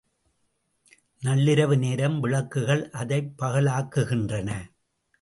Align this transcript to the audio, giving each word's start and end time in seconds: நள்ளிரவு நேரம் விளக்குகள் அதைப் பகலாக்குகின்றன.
நள்ளிரவு 1.23 1.77
நேரம் 1.77 2.19
விளக்குகள் 2.19 2.89
அதைப் 2.89 3.33
பகலாக்குகின்றன. 3.37 4.49